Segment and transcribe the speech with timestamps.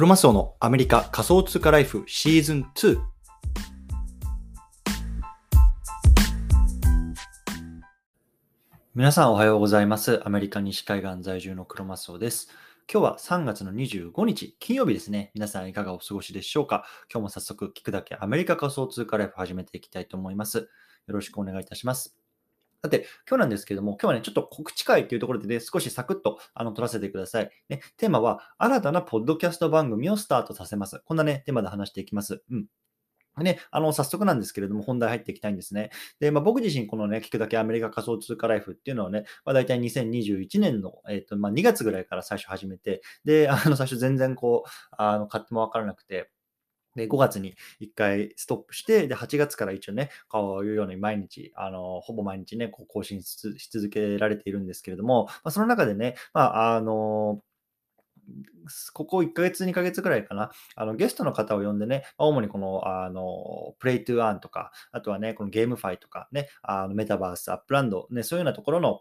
[0.00, 2.98] クロマスオのアメリカ仮想通貨ライフシーズン2。
[8.94, 10.26] 皆さんおはようございます。
[10.26, 12.48] アメリカ西海岸在住のクロマスオです。
[12.90, 15.32] 今日は3月の25日、金曜日ですね。
[15.34, 16.86] 皆さんいかがお過ごしでしょうか？
[17.12, 20.60] 今日も早速聞くだけアメリカ仮想通貨ライフ始めていきたいと思います。
[20.60, 20.66] よ
[21.08, 22.16] ろしくお願いいたします。
[22.82, 27.50] さて、今日なんですけども、今日はね、ちょっと告知会というところでね、少しサクッとあの取らせてください。
[27.68, 31.02] ね、テーマは、新たなポッドキャスト番組をスタートさせます。
[31.04, 32.42] こんなね、テーマで話していきます。
[32.50, 32.66] うん。
[33.36, 35.90] ね、あの、早速なんですけれども、本題入っていきたいんですね。
[36.20, 46.30] で、まあ、僕自身、このね、聞くだけアメリカ仮想通貨ライフっていうのをね、まあ、大体2021年の、えっ、と、まあ、2月ぐらいから最初始めて、で、あの、最初全然こう、あの、買ってもわからなくて、
[46.96, 57.42] で、5月に1回ストップして、で、8月から一応ね、こういうように毎日、あの、ほぼ毎日ね、こう更新し続けられているんですけれども、まあ、その中でね、まあ、あの、
[58.92, 69.00] ここ1ヶ月、2ヶ月ぐらいかな、あのゲストの方を呼んでね、主にこの、あの、 play to earn とか、あとはね、この GameFi とかね、あのメタバース、 Upland、ね、そういうようなところの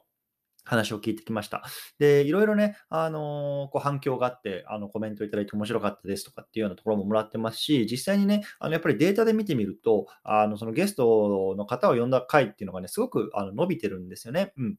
[0.63, 1.63] 話を聞いてきました。
[1.97, 14.53] で、いろいろね、あのーこう反響があって、あのコメントいただいて面白かったですとかっていうようなところももらってますし、実際にね、あのやっぱりデータで見てみると、あのそのゲストの方を呼んだ回っていうのがね、すごくあの伸びてるんですよね。
[14.57, 14.75] うん。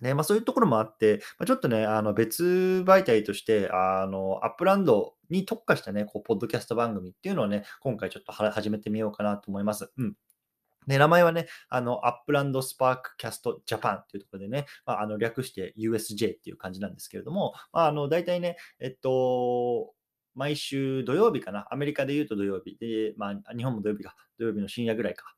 [0.00, 9.90] ねまあ、そういうところもあって、まあ、ちょっとね、あの別媒体として、あの Upland に特化したね、こうポッドキャスト番組っていうのをね、今回ちょっと始めてみようかなと思います。
[9.96, 10.14] うん。
[10.86, 19.92] で、名前はね、あの、 Upland Spark Cast Japan っていうところでね、まあ、あの略して USJ っていう感じなんですけれども、まあ、あの、大体ね、えっと、
[20.34, 25.34] 毎週土曜日かな、アメリカで言うと土曜日で、まあ、日本も土曜日か、土曜日の深夜ぐらいか、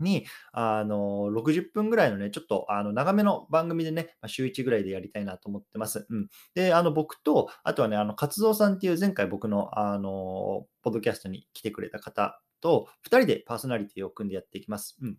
[0.00, 6.06] に、あの、60分ぐらいのね、ちょっとあの長めの番組でね、まあ週1ぐらいでやりたいなと思ってます。
[6.08, 6.28] うん。
[6.54, 14.96] で、あの、僕と、あとはね、あの、活動さんっていう前回僕の、あの、ポッドキャストに来てくれた方と、2人でパーソナリティを組んでやっていきます。
[15.02, 15.18] うん。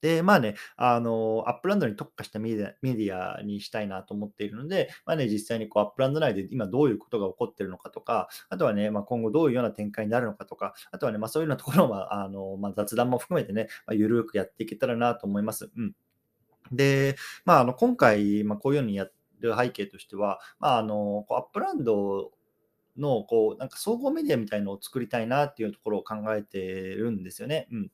[0.00, 15.70] で、まあね、あの、 Upland に特化したメディアにしたいなと思っているので、まあね、実際にこう Upland 内で今どういうことが起こっているのかとか、あとはね、まあ、今後どういうような展開になるのかとか、あとはね、まあ、そういうようなところは、 あの、まあ、雑談も含めてね、まあ、ゆるくやっていけたらなと思います。
[15.76, 15.94] うん。
[16.72, 19.08] で、まあ、あの、今回、まあ、こういうようにや
[19.40, 22.32] る背景としては、まあ、あの、こうアップランド
[22.96, 27.68] の、こう、なんか総合メディアみたいのを作りたいなっていうところを考えてるんですよね。
[27.72, 27.90] うん。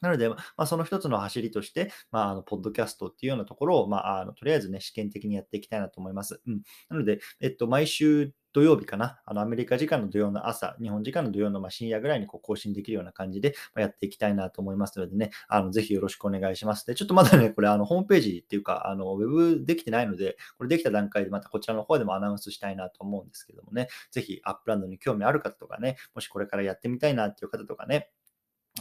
[0.00, 6.40] なので、まあ、その一つの走りとして、まあ、あの、ポッドキャストっていうようなところを、まあ、あのとりあえずね、試験的にやっていきたいなと思います。
[6.46, 6.62] うん。
[6.90, 16.86] なので、えっと、毎週土曜日かな、あの、アメリカ時間の土曜の朝、日本時間の土曜のま深夜ぐらいにこう更新できるような感じでまあやっていきたいなと思いますのでね、あの、ぜひよろしくお願いします。
[16.86, 28.10] で、ちょっとまだね、 これ、あの、ホームページっていうか、あの、ウェブできてないので、これできた段階でまたこちらの方でもアナウンスしたいなと思うんですけどもね、ぜひ Upland に興味ある方とかね、もしこれからやってみたいなっていう方とかね、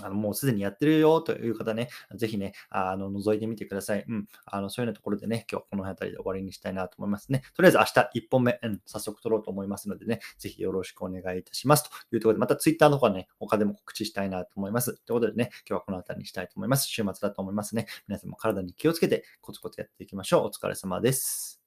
[0.04, 4.06] あのもうすでにやってるよという方ね、ぜひね、あの覗いてみてください。
[4.08, 4.28] うん。
[4.46, 7.42] あのそういうようなところでね、今日はこの辺りで終わりにしたいなと思いますね。
[7.56, 11.90] とりあえず明日1本目、うん、早速撮ろうと思いますのでね、ぜひよろしくお願いいたします。
[12.10, 14.98] というところで、また Twitter の方はね、他でも告知したいなと思います。
[15.06, 16.88] ということでね、今日はこの辺りにしたいと思います。
[16.88, 17.88] 週末だと思いますね。
[18.08, 20.46] 皆さんも体に気をつけてコツコツやっていきましょう。
[20.46, 21.65] お疲れ様です。